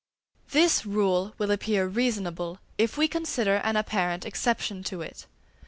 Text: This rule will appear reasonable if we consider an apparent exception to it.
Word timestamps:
This 0.49 0.83
rule 0.83 1.35
will 1.37 1.51
appear 1.51 1.85
reasonable 1.85 2.57
if 2.79 2.97
we 2.97 3.07
consider 3.07 3.57
an 3.57 3.75
apparent 3.75 4.25
exception 4.25 4.81
to 4.85 5.03
it. 5.03 5.27